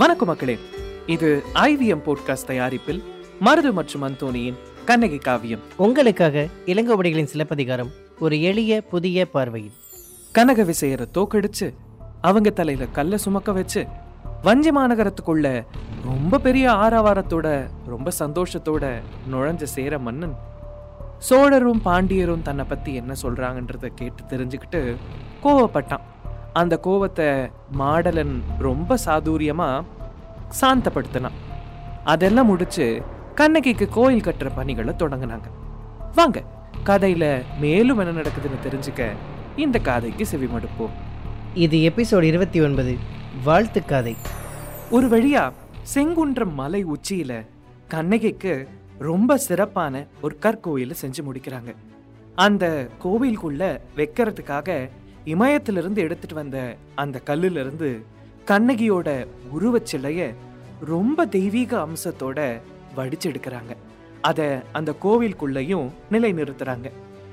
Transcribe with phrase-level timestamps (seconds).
[0.00, 0.58] வணக்கம் மக்களே.
[1.06, 3.02] இது ஐவிஎம் போட்காஸ்ட் தயாரிப்பில்
[3.40, 5.58] மருது மற்றும் அந்தோனியின் கண்ணகி காவியம்.
[5.76, 7.90] உங்களுக்காக இளங்கோவடிகளின் சிலப்பதிகாரம்
[8.20, 9.72] ஒரு எளிய புதிய பார்வையில்.
[10.32, 11.74] கனக விசையரை தோக்கடிச்சு
[12.20, 13.86] அவங்க தலையில கல்ல சுமக்க வச்சு
[14.42, 15.66] வஞ்சி மாநகரத்துக்குள்ள
[16.04, 18.94] ரொம்ப பெரிய ஆரவாரத்தோட ரொம்ப சந்தோஷத்தோட
[19.32, 20.36] நுழைஞ்ச சேர மன்னன்
[21.18, 24.96] சோழரும் பாண்டியரும் தன்னை பத்தி என்ன சொல்றாங்கன்றத கேட்டு தெரிஞ்சுக்கிட்டு
[25.44, 26.08] கோவப்பட்டான்.
[26.52, 29.84] அந்த கோவத்தை மாடலன் ரொம்ப சாதுரியமா
[30.60, 31.38] சாந்தப்படுத்தினான்
[32.04, 33.02] அதெல்லாம் முடிச்சு
[33.34, 35.48] கண்ணகிக்கு கோயில் கட்டுற பணிகளை தொடங்கினாங்க.
[36.14, 36.42] வாங்க
[36.84, 39.08] கதையில மேலும் என்ன நடக்குதுன்னு தெரிஞ்சுக்க
[39.56, 40.90] இந்த கதைக்கு செவிமடுப்போம்
[41.54, 42.96] இது எபிசோடு இருபத்தி ஒன்பது
[43.44, 44.16] வாழ்த்து கதை.
[44.90, 45.52] ஒரு வழியா
[45.94, 47.46] செங்குன்றம் மலை உச்சியில
[47.88, 51.74] கண்ணகிக்கு ரொம்ப சிறப்பான ஒரு கற்கோயிலை செஞ்சு முடிக்கிறாங்க.
[52.34, 54.88] அந்த கோவிலுக்குள்ள வைக்கிறதுக்காக
[55.24, 58.04] இமயத்திலிருந்து எடுத்துட்டு வந்த அந்த கல்லுல இருந்து
[58.50, 59.08] கண்ணகியோட
[59.56, 60.34] உருவச்சிலைய
[60.80, 62.38] ரொம்ப தெய்வீக அம்சத்தோட
[62.96, 63.72] வடிச்செடுக்கிறாங்க.
[64.20, 66.88] அதை அந்த கோவிலுக்குள்ளேயும் நிலை நிறுத்துறாங்க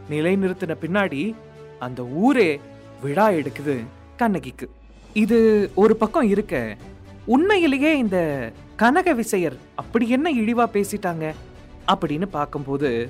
[0.09, 1.35] நிலை நிறுத்தின பின்னாடி
[1.79, 2.59] அந்த ஊரே
[3.03, 3.75] விழா எடுக்குது
[4.17, 4.67] கண்ணகிக்கு.
[5.13, 6.77] இது ஒரு பக்கம் இருக்க
[7.25, 8.17] உண்மையிலேயே இந்த
[8.75, 11.25] கனக விசையர் அப்படி என்ன இழிவா பேசிட்டாங்க
[11.87, 13.09] அப்படின்னு பார்க்கும்போது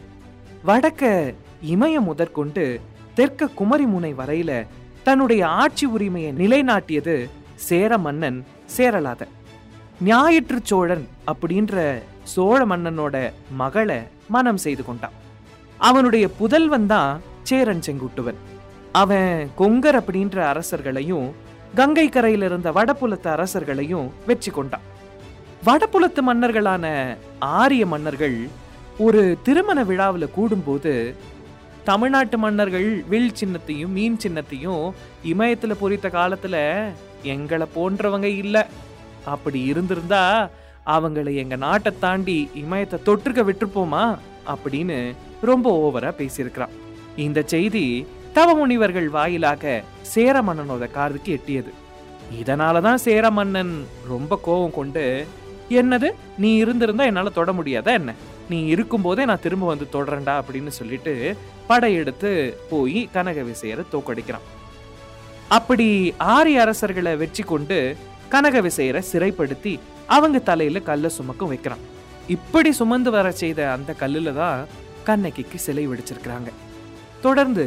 [0.66, 1.34] வடக்க
[1.74, 2.80] இமயம் முதற்கொண்டு
[3.16, 4.52] தெற்க குமரிமுனை வரையில
[5.04, 7.16] தன்னுடைய ஆட்சி உரிமையை நிலைநாட்டியது
[7.68, 8.40] சேர மன்னன்
[8.76, 9.22] சேரலாத.
[10.08, 11.76] ஞாயிற்று சோழன் அப்படின்ற
[12.34, 13.16] சோழ மன்னனோட
[13.62, 14.00] மகளை
[14.36, 15.16] மனம் செய்து கொண்டான்.
[15.90, 18.40] அவனுடைய புதல்வன் தான் சேரன் செங்குட்டுவன்.
[19.02, 21.28] அவன் கொங்கர் அப்படின்ற அரசர்களையும்
[21.80, 24.86] கங்கை கரையில் இருந்த வடபுலத்து அரசர்களையும் வெற்றி கொண்டான்.
[25.68, 26.86] வடபுலத்து மன்னர்களான
[27.40, 28.38] ஆரிய மன்னர்கள்
[29.06, 30.94] ஒரு திருமண விழாவில் கூடும்போது
[31.90, 34.84] தமிழ்நாட்டு மன்னர்கள் வில் சின்னத்தையும் மீன் சின்னத்தையும்
[35.32, 36.62] இமயத்தில் பொறித்த காலத்தில்
[37.24, 38.62] எங்களை போன்றவங்க இல்லை.
[39.26, 40.50] அப்படி இருந்திருந்தா
[40.86, 44.18] அவங்களை எங்கள் நாட்டை தாண்டி இமயத்தை தொற்றுக்க விட்டுருப்போமா?
[44.48, 46.70] அப்படின்னு ரொம்ப ஓவரா பேசியிருக்கிறான்.
[47.16, 51.72] இந்த செய்தி தவ முனிவர்கள் வாயிலாக சேர மன்னனோட காதுக்கு எட்டியது.
[52.42, 55.28] இதனாலதான் சேர மன்னன் ரொம்ப கோபம் கொண்டு
[55.70, 56.12] என்னது?
[56.38, 58.14] நீ இருந்திருந்தா என்னால் தொட முடியாதா என்ன?
[58.50, 64.46] நீ இருக்கும்போதே நான் திரும்ப வந்து தொடரண்டா அப்படின்னு சொல்லிட்டு படையெடுத்து போய் கனக விசையரை தோக்கடிக்கிறான்.
[65.56, 67.78] அப்படி ஆரிய அரசர்களை வெற்றி கொண்டு
[68.30, 69.74] கனக விசையரை சிறைப்படுத்தி
[70.08, 71.84] அவங்க தலையில கல்ல சுமக்கும் வைக்கிறான்.
[72.28, 74.68] இப்படி சுமந்து வர செய்த அந்த கல்லுல தான்
[75.04, 76.50] கண்ணகிக்கு சிலை வெடிச்சிருக்கிறாங்க.
[77.22, 77.66] தொடர்ந்து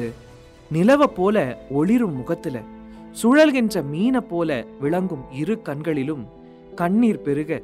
[0.70, 1.36] நிலவ போல
[1.70, 2.56] ஒளிரும் முகத்துல
[3.22, 6.24] சுழல்கின்ற மீனை போல விளங்கும் இரு கண்களிலும்
[6.74, 7.62] கண்ணீர் பெருக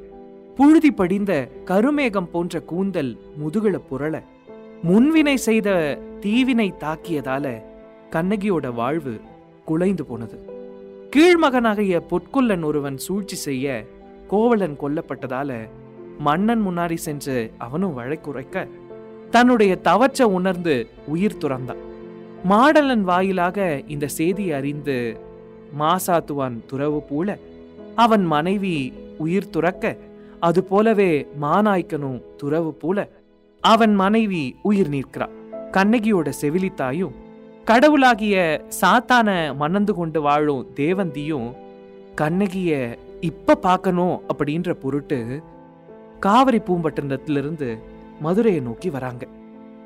[0.57, 1.31] புழுதி படிந்த
[1.65, 4.21] கருமேகம் போன்ற கூந்தல் முதுகுல புரள
[4.83, 5.69] முன்வினை செய்த
[6.21, 7.45] தீவினை தாக்கியதால
[8.11, 9.15] கண்ணகியோட வாழ்வு
[9.67, 10.37] குலைந்து போனது.
[11.15, 13.67] கீழ்மகனாகிய பொற்கொல்லன் ஒருவன் சூழ்ச்சி செய்ய
[14.27, 15.51] கோவலன் கொல்லப்பட்டதால
[16.19, 18.65] மன்னன் முன்னாடி சென்று அவனும் வழக்குரைக்க
[19.31, 20.75] தன்னுடைய தவற்ற உணர்ந்து
[21.07, 21.81] உயிர் துறந்தான்.
[22.49, 23.57] மாடலன் வாயிலாக
[23.87, 24.97] இந்த செய்தியை அறிந்து
[25.79, 27.29] மாசாத்துவான் துறவு போல
[27.95, 28.75] அவன் மனைவி
[29.17, 29.85] உயிர் துறக்க
[30.39, 31.11] அது போலவே
[31.41, 33.07] மாநாய்க்கனும் துறவு போல
[33.63, 35.35] அவன் மனைவி உயிர் நிற்கிறான்
[35.71, 37.15] கண்ணகியோட செவிலித்தாயும்
[37.69, 41.47] கடவுளாகிய சாத்தான மணந்து கொண்டு வாழும் தேவந்தியும்
[42.15, 45.41] கண்ணகிய இப்ப பார்க்கணும் அப்படின்ற பொருட்டு
[46.19, 47.77] காவிரி பூம்பட்டினத்திலிருந்து
[48.21, 49.27] மதுரையை நோக்கி வராங்க.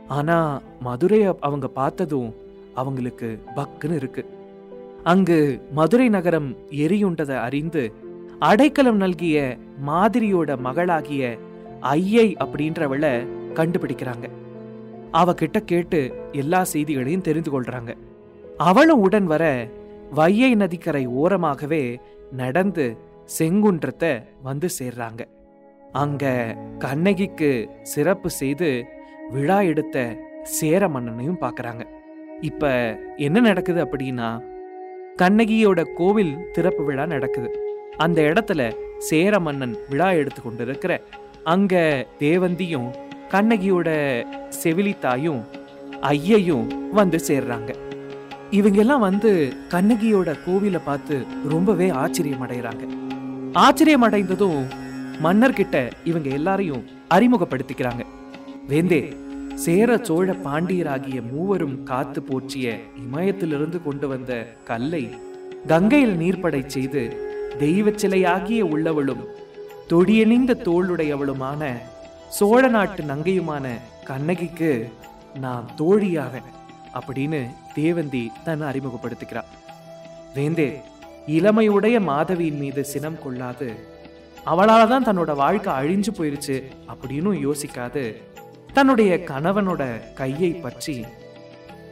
[0.08, 2.36] ஆனா மதுரையை அவங்க பார்த்ததும்
[2.74, 4.26] அவங்களுக்கு பக்குன்னு இருக்கு.
[5.04, 5.40] அங்கு
[5.72, 7.94] மதுரை நகரம் எரியுண்டதை அறிந்து
[8.40, 9.58] அடைக்கலம் நல்கிய
[9.88, 11.38] மாதிரியோட மகளாகிய
[11.80, 14.28] ஐயை அப்படின்றவளை கண்டுபிடிக்கிறாங்க.
[15.14, 16.00] அவகிட்ட கேட்டு
[16.32, 17.92] எல்லா செய்திகளையும் தெரிந்து கொள்றாங்க.
[18.58, 19.68] அவளும் உடன் வர
[20.16, 21.84] வையை நதிக்கரை ஓரமாகவே
[22.32, 22.98] நடந்து
[23.40, 24.12] செங்குன்றத்தை
[24.42, 25.22] வந்து சேர்றாங்க.
[25.92, 28.70] அங்க கண்ணகிக்கு சிறப்பு செய்து
[29.30, 29.98] விழா எடுத்த
[30.44, 31.84] சேர மன்னனையும் பார்க்குறாங்க
[32.42, 32.70] இப்ப
[33.18, 34.30] என்ன நடக்குது அப்படின்னா
[35.18, 37.50] கண்ணகியோட கோவில் திறப்பு விழா நடக்குது.
[37.98, 38.62] அந்த இடத்துல
[38.98, 41.02] சேர மன்னன் விழா எடுத்து கொண்டு இருக்கிற
[41.44, 42.90] அங்க தேவந்தியும்
[43.34, 43.90] கண்ணகியோட
[44.64, 45.42] செவிலித்தாயும்
[46.02, 47.72] ஐயையும் வந்து சேர்றாங்க.
[48.52, 52.86] இவங்கெல்லாம் வந்து கண்ணகியோட கோவிலை பார்த்து ரொம்பவே ஆச்சரியம் அடைகிறாங்க
[53.54, 54.60] ஆச்சரியம் அடைந்ததும்
[55.24, 56.84] மன்னர்கிட்ட இவங்க எல்லாரையும்
[57.14, 58.04] அறிமுகப்படுத்திக்கிறாங்க.
[58.68, 59.16] வேந்தே
[59.56, 64.32] சேர சோழ பாண்டியராகிய மூவரும் காத்து போற்றிய இமயத்திலிருந்து கொண்டு வந்த
[64.64, 65.04] கல்லை
[65.68, 67.02] கங்கையில் நீர்ப்படை செய்து
[67.60, 69.24] தெய்வச் சிலையாகிய உள்ளவளும்
[69.90, 71.64] தொடியணிந்த தோளுடையவளுமான
[72.36, 73.66] சோழ நாட்டு நங்கையுமான
[74.04, 74.72] கண்ணகிக்கு
[75.40, 76.50] நான் தோழியாவேன்
[76.94, 77.40] அப்படின்னு
[77.76, 79.50] தேவந்தி தன்னை அறிமுகப்படுத்திக்கிறார்
[80.36, 80.68] வேந்தே
[81.28, 83.68] இளமையுடைய மாதவியின் மீது சினம் கொள்ளாது.
[84.46, 86.56] அவளால தான் தன்னோட வாழ்க்கை அழிஞ்சு போயிருச்சு
[86.92, 88.04] அப்படின்னு யோசிக்காது.
[88.74, 91.06] தன்னுடைய கணவனோட கையை பற்றி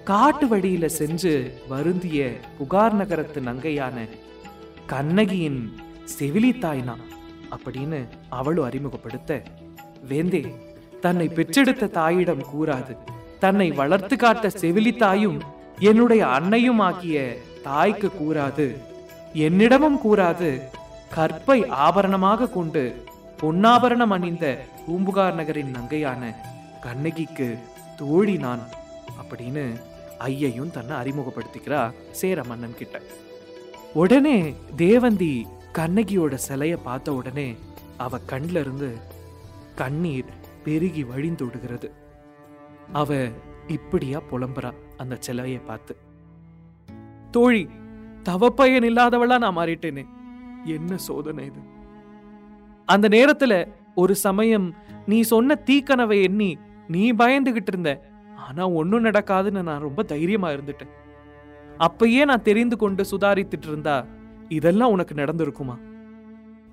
[0.03, 1.33] காட்டு வழியில செஞ்சு
[1.67, 4.07] வருந்திய புகார் நகரத்து நங்கையான
[4.85, 5.61] கண்ணகியின்
[6.19, 6.95] செவிலி தாய்னா
[7.55, 7.99] அப்படின்னு
[8.29, 9.41] அவளும் அறிமுகப்படுத்த
[10.09, 10.43] வேந்தே
[11.01, 12.93] தன்னை பெற்றெடுத்த தாயிடம் கூறாது.
[13.39, 15.39] தன்னை வளர்த்து காட்ட செவிலி தாயும்
[15.79, 18.67] என்னுடைய அன்னையும் ஆகிய தாய்க்கு கூறாது.
[19.33, 20.49] என்னிடமும் கூறாது.
[21.15, 22.83] கற்பை ஆபரணமாக கொண்டு
[23.41, 24.45] பொன்னாபரணம் அணிந்த
[24.85, 26.23] பூம்புகார் நகரின் நங்கையான
[26.81, 27.57] கண்ணகிக்கு
[27.97, 28.63] தோழி நான்
[29.21, 29.63] அப்படின்னு
[30.17, 33.01] ஐயையும் தன்னை அறிமுகப்படுத்திக்கிறா சேர மன்னன் கிட்ட.
[33.93, 34.37] உடனே
[34.77, 35.33] தேவந்தி
[35.77, 37.55] கண்ணகியோட சிலைய பார்த்த உடனே
[37.97, 38.89] அவ கண்ல இருந்து
[39.79, 40.31] கண்ணீர்
[40.63, 41.91] பெருகி வழிந்தோடுகிறது.
[42.93, 43.27] அவ
[43.67, 45.97] இப்படியா புலம்புறா அந்த சிலையை பார்த்து.
[47.31, 47.69] தோழி
[48.23, 50.03] தவப்பயன் இல்லாதவளா நான் மாறிட்டேனே.
[50.63, 51.59] என்ன சோதனை இது?
[52.85, 53.53] அந்த நேரத்துல
[53.95, 57.91] ஒரு சமயம் நீ சொன்ன தீக்கனவை எண்ணி நீ பயந்துகிட்டு இருந்த.
[58.37, 60.93] ஆனா ஒண்ணும் நடக்காதுன்னு நான் ரொம்ப தைரியமா இருந்துட்டேன்.
[61.79, 64.05] அப்பயே நான் தெரிந்து கொண்டு சுதாரித்துட்டு இருந்தா
[64.49, 65.77] இதெல்லாம் உனக்கு நடந்திருக்குமா?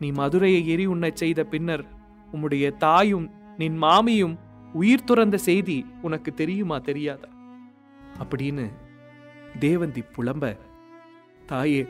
[0.00, 1.84] நீ மதுரையை எரி உன்னை செய்த பின்னர்
[2.32, 4.38] உம்முடைய தாயும் நின் மாமியும்
[4.72, 7.28] உயிர் துறந்த செய்தி உனக்கு தெரியுமா தெரியாதா?
[8.18, 8.70] அப்படின்னு
[9.60, 10.56] தேவந்தி புலம்ப
[11.46, 11.86] தாயே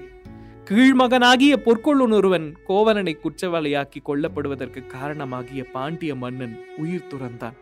[0.65, 7.57] கீழ்மகனாகிய பொற்கொள்ளுன் ஒருவன் கோவலனை குற்றவாளியாக்கி கொல்லப்படுவதற்கு காரணமாகிய பாண்டிய மன்னன் உயிர் துறந்தான்.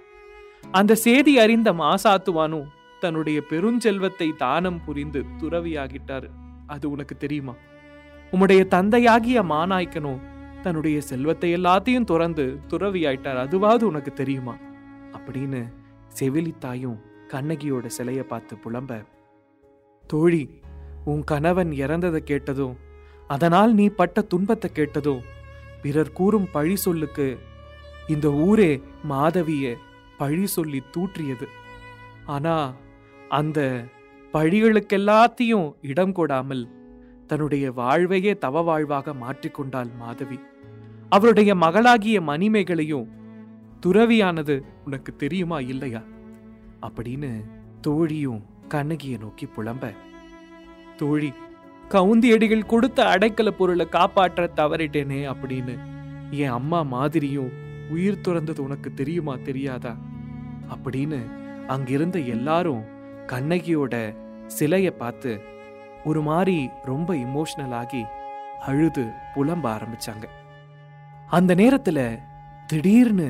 [0.70, 2.66] அந்த செய்தி அறிந்த மாசாத்துவானும்
[3.00, 6.28] தன்னுடைய பெருஞ்செல்வத்தை தானம் புரிந்து துறவியாகிட்டாரு.
[6.66, 7.54] அது உனக்கு தெரியுமா?
[8.32, 10.20] உம்முடைய தந்தையாகிய மாநாய்க்கனும்
[10.64, 13.40] தன்னுடைய செல்வத்தை எல்லாத்தையும் துறந்து துறவியாயிட்டார்.
[13.44, 14.54] அதுவாவது உனக்கு தெரியுமா?
[15.16, 15.60] அப்படின்னு
[16.18, 18.98] செவிலி தாயும் கண்ணகியோட சிலையை பார்த்து புலம்ப
[20.06, 20.42] தோழி
[21.04, 22.74] உன் கணவன் இறந்ததை கேட்டதும்
[23.26, 25.22] அதனால் நீ பட்ட துன்பத்தை கேட்டதும்
[25.82, 27.26] பிறர் கூறும் பழி சொல்லுக்கு
[28.06, 28.70] இந்த ஊரே
[29.10, 29.74] மாதவிய
[30.18, 31.46] பழி சொல்லி தூற்றியது.
[32.26, 32.54] ஆனா
[33.28, 33.60] அந்த
[34.32, 36.64] பழிகளுக்கெல்லாத்தையும் இடம் கொடாமல்
[37.26, 40.38] தன்னுடைய வாழ்வையே தவ வாழ்வாக மாற்றிக்கொண்டாள் மாதவி.
[41.08, 43.08] அவருடைய மகளாகிய மணிமேகலையும்
[43.86, 46.02] துறவியானது உனக்கு தெரியுமா இல்லையா?
[46.82, 47.44] அப்படின்னு
[47.80, 49.94] தோழியும் கண்ணகியை நோக்கி புலம்ப.
[50.96, 51.32] தோழி
[51.88, 55.78] கவுந்தியடிகள் கொடுத்த அடைக்கல பொருளை காப்பாற்ற தவறிட்டேனே அப்படின்னு
[56.30, 57.50] என் அம்மா மாதிரியும்
[57.90, 59.96] உயிர் துறந்தது உனக்கு தெரியுமா தெரியாதா?
[60.68, 61.18] அப்படின்னு
[61.66, 62.84] அங்கிருந்த எல்லாரும்
[63.26, 64.16] கண்ணகியோட
[64.58, 65.40] சிலைய பார்த்து
[66.04, 68.04] ஒரு மாதிரி ரொம்ப இமோஷனல் ஆகி
[68.60, 70.28] அழுது புலம்ப ஆரம்பிச்சாங்க.
[71.36, 72.18] அந்த நேரத்துல
[72.66, 73.28] திடீர்னு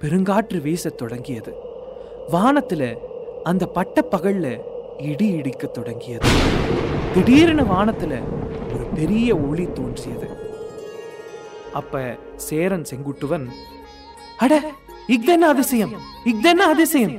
[0.00, 1.52] பெருங்காற்று வீசத் தொடங்கியது.
[2.32, 2.96] வானத்துல
[3.42, 4.46] அந்த பட்ட பகல்ல
[4.98, 6.28] இடி இடிக்க தொடங்கியது.
[7.14, 8.12] திடீர்னு வானத்துல
[8.74, 10.28] ஒரு பெரிய ஒளி தோன்றியது.
[11.72, 13.46] அப்ப சேரன் செங்குட்டுவன்
[14.38, 14.62] அட
[15.08, 15.92] இக்தென்ன அதிசயம்?
[16.24, 17.16] இக்தென்ன அதிசயம்?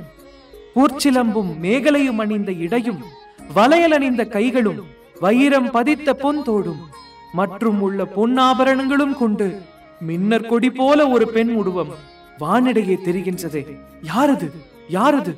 [0.74, 3.02] பூர்ச்சிலம்பும் மேகலையும் அணிந்த இடையும்
[3.54, 4.82] வளையல் அணிந்த கைகளும்
[5.20, 6.82] வைரம் பதித்த பொன் தோடும்
[7.32, 9.46] மற்றும் உள்ள பொன்னாபரணங்களும் கொண்டு
[10.08, 11.94] மின்னர் கொடி போல ஒரு பெண் உருவம்
[12.40, 13.80] வானிடையே தெரிகின்றதே.
[14.16, 14.50] யாரது?
[14.90, 15.36] யாரது?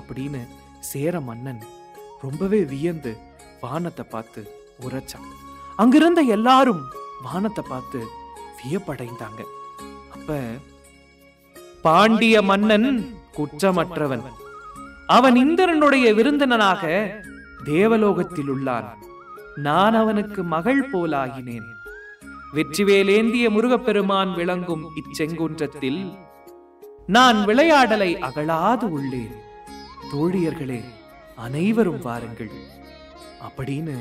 [0.00, 0.48] அப்படின்னு
[0.80, 1.62] சேர மன்னன்
[2.22, 3.16] ரொம்பவே வியந்து
[3.60, 4.48] வானத்தை பார்த்து
[4.80, 5.28] உரைச்சான்.
[5.76, 6.82] அங்கிருந்த எல்லாரும்
[7.32, 8.06] வானத்தை பார்த்து
[8.62, 9.40] வியப்படைந்தாங்க.
[10.12, 10.40] அப்ப
[11.82, 14.22] பாண்டிய மன்னன் குற்றமற்றவன்.
[15.06, 17.10] அவன் இந்திரனுடைய விருந்தினனாக
[17.64, 18.88] தேவலோகத்தில் உள்ளான்.
[19.54, 21.76] நான் அவனுக்கு மகள் போலாகினேன்.
[22.54, 26.18] வெற்றிவேலேந்திய முருகப்பெருமான் விளங்கும் இச்செங்குன்றத்தில்
[27.06, 29.34] நான் விளையாடலை அகலாது உள்ளேன்.
[30.12, 30.84] தோழியர்களே
[31.36, 32.50] அனைவரும் வாருங்கள்.
[33.48, 33.96] அப்படின்னு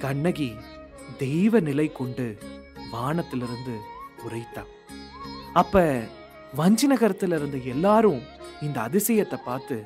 [0.00, 0.54] கண்ணகி
[1.18, 2.38] தெய்வ நிலை கொண்டு
[2.90, 3.78] வானத்திலிருந்து
[4.24, 4.70] உரைத்தான்
[5.52, 6.02] அப்ப
[6.54, 8.22] வஞ்சி நகரத்துல இருந்த எல்லாரும்
[8.62, 9.82] இந்த அதிசயத்தை பார்த்து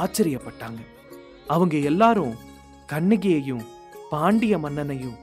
[0.00, 0.82] ஆச்சரியப்பட்டாங்க.
[1.46, 2.34] அவங்க எல்லாரும்
[2.86, 3.64] கண்ணகியையும்
[4.10, 5.16] பாண்டிய மன்னனையும்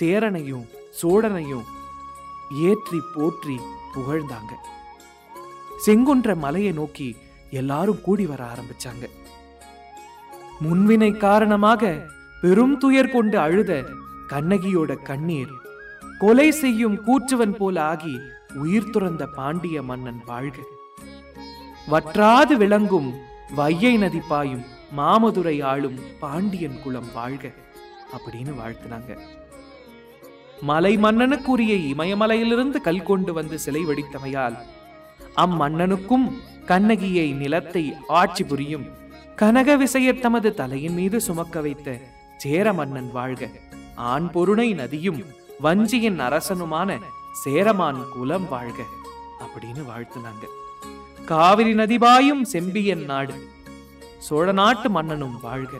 [0.00, 0.66] சேரனையும்
[0.98, 1.66] சோழனையும்
[2.68, 3.56] ஏற்றி போற்றி
[3.94, 4.52] புகழ்ந்தாங்க.
[5.84, 7.08] செங்குன்ற மலையை நோக்கி
[7.60, 9.04] எல்லாரும் கூடி வர ஆரம்பிச்சாங்க.
[10.64, 11.92] முன்வினை காரணமாக
[12.42, 13.72] பெரும் துயர் கொண்டு அழுத
[14.32, 15.52] கண்ணகியோட கண்ணீர்
[16.22, 18.14] கொலை செய்யும் கூற்றுவன் போல ஆகி
[18.62, 20.58] உயிர் துறந்த பாண்டிய மன்னன் வாழ்க.
[21.92, 23.08] வற்றாது விளங்கும்
[23.58, 24.64] வையை நதி பாயும்
[24.98, 27.44] மாமதுரை ஆளும் பாண்டியன் குலம் வாழ்க
[28.16, 29.12] அப்படின்னு வாழ்த்துனாங்க.
[30.68, 34.56] மலை மன்னனுக்குரிய இமயமலையிலிருந்து கல் கொண்டு வந்து சிலை வடித்தமையால்
[35.36, 36.26] அம்மன்னனுக்கும்
[36.66, 38.86] கண்ணகியை நிலத்தை ஆட்சி புரியும்
[39.36, 42.00] கனக விசையர் தமது தலையின் மீது சுமக்க வைத்த
[42.36, 43.48] சேர மன்னன் வாழ்க.
[43.94, 45.20] ஆண் பொருணை நதியும்
[45.62, 47.00] வஞ்சியின் அரசனுமான
[47.44, 48.82] சேரமான் குலம் வாழ்க.
[49.44, 50.44] அப்படின்னு வாழ்த்துனாங்க.
[51.24, 53.34] காவிரி நதிபாயும் செம்பியன் நாடு
[54.18, 55.76] சோழ நாட்டு மன்னனும் வாழ்க.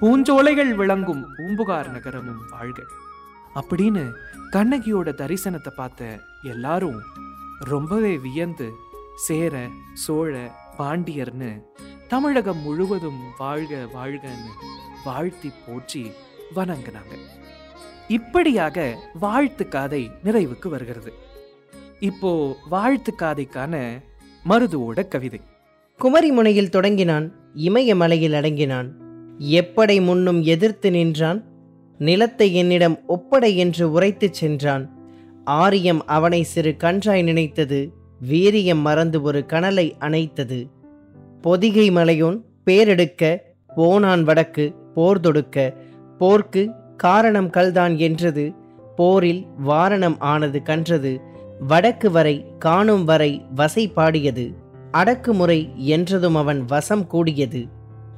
[0.00, 2.82] பூஞ்சோலைகள் விளங்கும் பூம்புகார் நகரமும் வாழ்க.
[3.54, 4.10] அப்படின்னு
[4.52, 7.00] கண்ணகியோட தரிசனத்தை பார்த்த எல்லாரும்
[7.58, 8.72] ரொம்பவே வியந்து
[9.16, 11.60] சேர சோழ பாண்டியர்னு
[12.08, 14.52] தமிழகம் முழுவதும் வாழ்க வாழ்கன்னு
[15.04, 16.10] வாழ்த்தி போற்றி
[16.54, 17.14] வணங்கினாங்க.
[18.08, 21.12] இப்படியாக வாழ்த்து காதை நிறைவுக்கு வருகிறது.
[22.00, 24.02] இப்போ வாழ்த்து காதைக்கான
[24.48, 25.40] மருதுவோட கவிதை.
[25.96, 28.88] குமரி முனையில் தொடங்கினான் இமயமலையில் அடங்கினான்.
[29.38, 31.44] எப்படை முன்னும் எதிர்த்து நின்றான்
[32.00, 34.84] நிலத்தை என்னிடம் ஒப்படை என்று உரைத்துச் சென்றான்.
[35.44, 37.92] ஆரியம் அவனை சிறு கன்றாய் நினைத்தது.
[38.28, 40.70] வீரியம் மறந்து ஒரு கனலை அணைத்தது.
[41.40, 43.36] பொதிகை மலையோன் பேரெடுக்க
[43.76, 45.74] போனான் வடக்கு போர் தொடுக்க.
[46.20, 48.54] போர்க்கு காரணம் கல்தான் என்றது.
[48.96, 51.20] போரில் வாரணம் ஆனது கன்றது.
[51.60, 54.54] வடக்கு வரை காணும் வரை வசை பாடியது.
[54.90, 57.66] அடக்குமுறை என்றதும் அவன் வசம் கூடியது.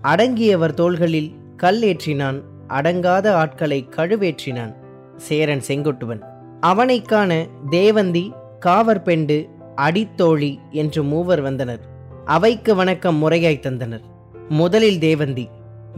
[0.02, 4.74] அடங்கியவர் தோள்களில் கல்லேற்றினான் அடங்காத ஆட்களை கழுவேற்றினான்
[5.16, 6.20] சேரன் செங்குட்டுவன்.
[6.60, 8.30] அவனைக் காண தேவந்தி
[8.66, 11.80] காவற்பெண்டு அடித்தோழி என்று மூவர் வந்தனர்.
[12.24, 14.02] அவைக்கு வணக்கம் முறையாய் தந்தனர்.
[14.48, 15.46] முதலில் தேவந்தி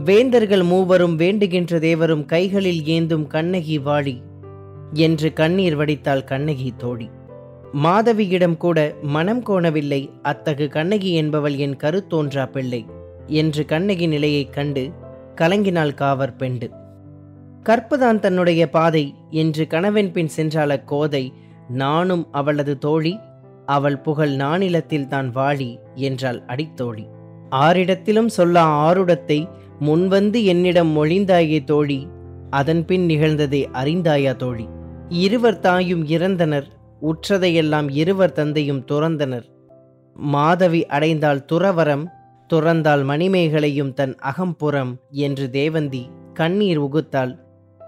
[0.03, 4.21] வேந்தர்கள் மூவரும் வேண்டுகின்ற தேவரும் கைகளில் ஏந்தும் கண்ணகி வாழி
[4.93, 7.09] என்று கண்ணீர் வடித்தாள் கண்ணகி தோழி.
[7.73, 12.85] மாதவியிடம் கூட மனம் கோணவில்லை அத்தகு கண்ணகி என்பவள் என் கருத்தோன்றா பிள்ளை
[13.27, 14.91] என்று கண்ணகி நிலையைக் கண்டு
[15.41, 16.67] கலங்கினாள் காவர் பெண்டு.
[17.63, 21.33] கற்புதான் தன்னுடைய பாதை என்று கணவன் பின் சென்றாள கோதை
[21.69, 23.13] நானும் அவளது தோழி
[23.65, 25.69] அவள் புகழ் நானிலத்தில் தான் வாழி
[26.07, 27.05] என்றாள் அடித்தோழி.
[27.55, 29.39] ஆரிடத்திலும் சொல்லா ஆருடத்தை
[29.81, 31.99] முன்வந்து என்னிடம் மொழிந்தாயே தோழி
[32.49, 34.65] அதன்பின் நிகழ்ந்ததை அறிந்தாயா தோழி.
[35.09, 36.67] இருவர் தாயும் இறந்தனர்
[37.01, 39.47] உற்றதையெல்லாம் இருவர் தந்தையும் துறந்தனர்.
[40.15, 42.05] மாதவி அடைந்தாள் துறவரம்
[42.47, 47.39] துறந்தால் மணிமேகலையும் தன் அகம்புறம் என்று தேவந்தி கண்ணீர் உகுத்தாள்.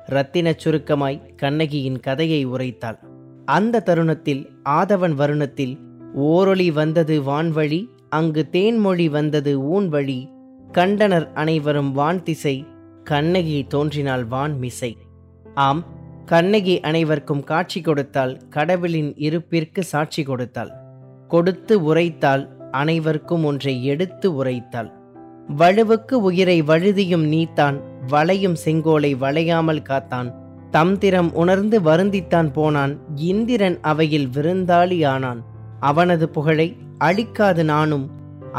[0.07, 2.99] இரத்தினச் சுருக்கமாய் கண்ணகியின் கதையை உரைத்தாள்.
[3.45, 5.79] அந்த தருணத்தில் ஆதவன் வருணத்தில்
[6.15, 10.29] ஓரொளி வந்தது வான்வழி அங்கு தேன்மொழி வந்தது ஊன்வழி
[10.71, 12.65] கண்டனர் அனைவரும் வான் திசை
[13.03, 14.97] கண்ணகி தோன்றினாள் வான் மிசை.
[15.53, 15.85] ஆம்
[16.25, 20.71] கண்ணகி அனைவருக்கும் காட்சி கொடுத்தால் கடவுளின் இருப்பிற்கு சாட்சி கொடுத்தாள்.
[21.27, 24.89] கொடுத்து உரைத்தால் அனைவருக்கும் ஒன்றை எடுத்து உரைத்தாள்.
[25.57, 27.77] வலுவுக்கு உயிரை வழுதியும் நீத்தான்
[28.10, 30.29] வளையும் செங்கோலை வளையாமல் காத்தான்.
[30.72, 32.93] தம்திரம் உணர்ந்து வருந்தித்தான் போனான்
[33.29, 35.41] இந்திரன் அவையில் விருந்தாளி ஆனான்
[35.79, 36.67] அவனது புகழை
[37.00, 38.05] அழிக்காது நானும்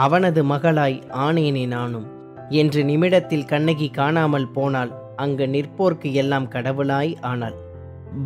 [0.04, 0.96] அவனது மகளாய்
[1.26, 2.06] ஆனேனே நானும்
[2.60, 4.92] என்று நிமிடத்தில் கண்ணகி காணாமல் போனாள்.
[5.16, 7.56] அங்கு நிற்போர்க்கு எல்லாம் கடவுளாய் ஆனாள்.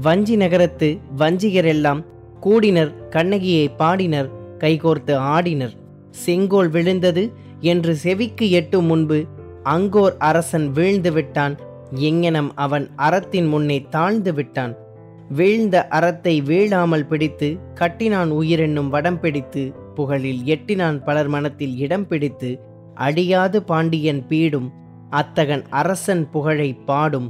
[0.00, 2.00] வஞ்சி நகரத்து வஞ்சிகரெல்லாம்
[2.40, 5.74] கூடினர் கண்ணகியை பாடினர் கைகோர்த்து ஆடினர்.
[6.12, 9.24] செங்கோல் விழுந்தது என்று செவிக்கு எட்டும் முன்பு
[9.64, 11.54] அங்கோர் அரசன் வீழ்ந்து விட்டான்
[12.08, 14.74] எங்ஙனம் அவன் அறத்தின் முன்னே தாழ்ந்து விட்டான்.
[15.28, 22.50] வீழ்ந்த அறத்தை வீழாமல் பிடித்து கட்டினான் உயிரென்னும் வடம் பிடித்து புகழில் எட்டினான் பலர் மனத்தில் இடம் பிடித்து.
[22.94, 24.68] அடியாது பாண்டியன் பீடும்
[25.10, 27.28] அத்தகன் அரசன் புகழை பாடும்.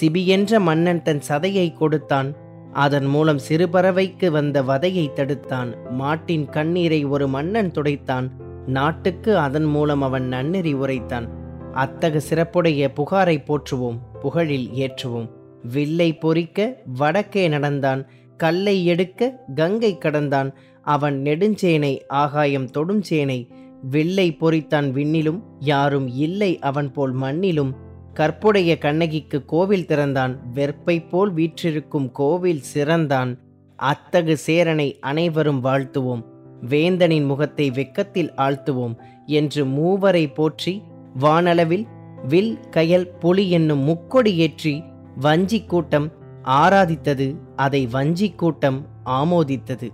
[0.00, 2.36] சிபியென்ற மன்னன் தன் சதையை கொடுத்தான்.
[2.72, 5.74] அதன் மூலம் சிறுபறவைக்கு வந்த வதையை தடுத்தான்.
[5.90, 8.30] மாட்டின் கண்ணீரை ஒரு மன்னன் துடைத்தான்.
[8.66, 11.28] நாட்டுக்கு அதன் மூலம் அவன் நன்னெறி உரைத்தான்.
[11.72, 15.30] அத்தகு சிறப்புடைய புகாரை போற்றுவோம் புகழில் ஏற்றுவோம்.
[15.72, 18.08] வில்லை பொறிக்க வடக்கே நடந்தான்.
[18.36, 20.54] கல்லை எடுக்க கங்கை கடந்தான்.
[20.82, 23.48] அவன் நெடுஞ்சேனை ஆகாயம் தொடுஞ்சேனை.
[23.82, 27.72] வில்லை பொறித்தான் விண்ணிலும் யாரும் இல்லை அவன் போல் மண்ணிலும்.
[28.12, 30.38] கற்புடைய கண்ணகிக்கு கோவில் திறந்தான்.
[30.54, 33.38] வெற்பை போல் வீற்றிருக்கும் கோவில் சிறந்தான்.
[33.76, 36.22] அத்தகு சேரனை அனைவரும் வாழ்த்துவோம்.
[36.68, 38.94] வேந்தனின் முகத்தை வெக்கத்தில் ஆழ்த்துவோம்
[39.26, 40.82] என்று மூவரை போற்றி
[41.20, 41.86] வானளவில்
[42.28, 44.84] வில் கயல் புலி என்னும் முக்கொடி ஏற்றி
[45.16, 46.08] வஞ்சி கூட்டம்
[46.44, 49.88] ஆராதித்தது அதை வஞ்சி கூட்டம் ஆமோதித்தது.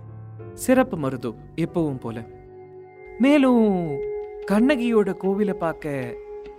[0.53, 2.25] சிறப்பு மருது எப்பவும் போல.
[3.19, 3.63] மேலும்
[4.51, 6.15] கண்ணகியோட கோவிலை பார்க்க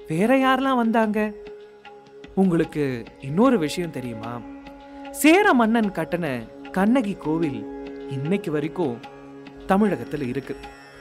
[0.09, 1.33] வேற யாரெல்லாம் வந்தாங்க?
[2.35, 4.41] உங்களுக்கு இன்னொரு விஷயம் தெரியுமா?
[5.11, 6.27] சேர மன்னன் கட்டின
[6.71, 7.65] கண்ணகி கோவில்
[8.09, 8.97] இன்னைக்கு வரைக்கும்
[9.69, 10.57] தமிழகத்துல இருக்கு.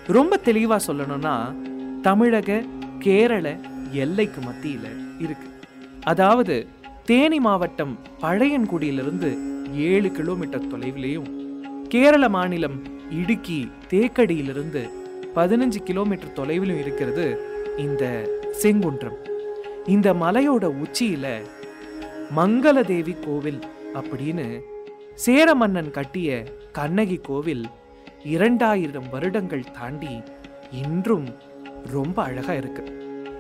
[0.08, 1.56] ரொம்ப தெளிவா சொல்லணும்னா
[2.02, 2.64] தமிழக
[3.00, 3.60] கேரள
[3.92, 5.48] எல்லைக்கு மத்தியில் இருக்கு.
[6.04, 6.68] அதாவது
[7.06, 9.38] தேனி மாவட்டம் பழையன்குடியிலிருந்து
[9.74, 11.30] ஏழு கிலோமீட்டர் தொலைவிலையும்
[11.88, 12.78] கேரள மாநிலம்
[13.12, 14.90] இடுக்கி தேக்கடியிலிருந்து
[15.36, 18.04] பதினஞ்சு கிலோமீட்டர் தொலைவிலும் இருக்கிறது இந்த
[18.62, 19.18] செங்குன்றம்.
[19.86, 21.26] இந்த மலையோட உச்சியில
[22.36, 23.60] மங்களதேவி கோவில்
[23.94, 24.64] அப்படின்னு
[25.14, 27.66] சேர மன்னன் கட்டிய கண்ணகி கோவில்
[28.24, 30.22] இரண்டாயிரம் வருடங்கள் தாண்டி
[30.72, 31.28] இன்றும்
[31.92, 32.84] ரொம்ப அழகா இருக்கு.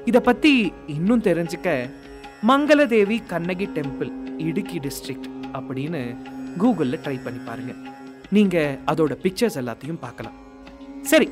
[0.05, 1.89] இத பத்தி இன்னும் தெரிஞ்சுக்க
[2.47, 6.01] மங்களதேவி கண்ணகி டெம்பிள் இடுக்கி டிஸ்ட்ரிக்ட் அப்படின்னு
[6.57, 7.73] கூகுளில் ட்ரை பண்ணி பாருங்க.
[8.29, 10.37] நீங்க அதோட பிக்சர்ஸ் எல்லாத்தையும் பார்க்கலாம்.
[11.01, 11.29] சரி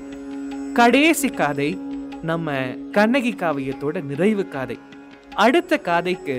[0.74, 1.80] கடைசி காதை
[2.25, 2.51] நம்ம
[2.91, 4.79] கண்ணகி காவியத்தோட நிறைவு காதை.
[5.36, 6.36] அடுத்த காதைக்கு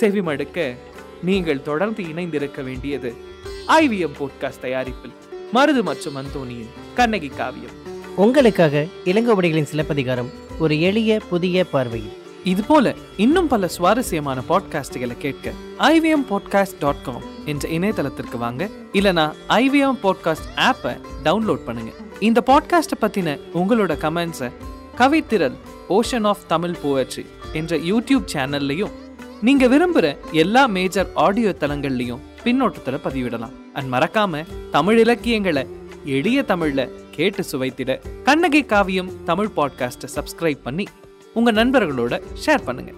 [0.00, 0.74] செவிமடுக்க
[1.22, 3.14] நீங்கள் தொடர்ந்து இணைந்திருக்க வேண்டியது
[3.68, 5.12] ஐவிஎம் போட்காஸ்ட் தயாரிப்பில்
[5.54, 7.76] மருது மற்றும் அந்தோனியின் கண்ணகி காவியம்.
[8.16, 12.16] உங்களுக்காக இளங்கோவடிகளின் சிலப்பதிகாரம் ஒரு எளிய புதிய பார்வையில்.
[12.44, 18.68] இது போல இன்னும் பல சுவாரஸ்யமான பாட்காஸ்டுகளை கேட்க ஐவிஎம் பாட்காஸ்ட் டாட் காம் என்ற இணையதளத்திற்கு வாங்க.
[18.92, 21.92] இல்லனா ஐவிஎம் பாட்காஸ்ட் ஆப்பை டவுன்லோட் பண்ணுங்க.
[22.20, 24.50] இந்த பாட்காஸ்ட்டை பத்தின உங்களோட கமெண்ட்ஸை
[24.98, 25.56] Kavithiral
[25.88, 28.90] ocean of Tamil poetry என்ற யூடியூப் சேனல்லையும்
[29.42, 33.52] நீங்க விரும்புற எல்லா மேஜர் ஆடியோ தளங்கள்லையும் பின்னோட்டத்தில் பதிவிடலாம்.
[33.72, 35.66] அண்ட் மறக்காம தமிழ் இலக்கியங்களை
[36.04, 40.84] எளிய தமிழ்ல கேட்டு சுவைத்திட கண்ணகி காவியம் தமிழ் பாட்காஸ்ட்டை சப்ஸ்கிரைப் பண்ணி
[41.34, 42.92] உங்க நண்பர்களோட ஷேர் பண்ணுங்க.